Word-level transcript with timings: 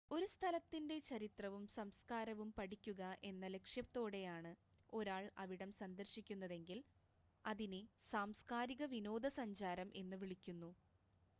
ഒരു 0.11 0.27
സ്ഥലത്തിൻ്റ 0.27 0.91
ചരിത്രവും 1.07 1.65
സംസ്കാരവും 1.71 2.49
പഠിക്കുക 2.55 3.01
എന്ന 3.23 3.45
ലക്ഷ്യത്തോടെയാണ് 3.47 4.51
ഒരാൾ 4.93 5.25
അവിടം 5.37 5.71
സന്ദർശിക്കുന്നതെങ്കിൽ 5.73 6.79
അതിനെ 7.45 7.81
സാംസ്കാരിക 8.13 8.85
വിനോദസഞ്ചാരം 8.93 9.91
എന്ന് 9.95 10.17
വിളിക്കുന്നു 10.17 10.71